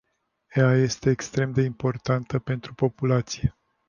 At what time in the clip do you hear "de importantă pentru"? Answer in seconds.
1.51-2.73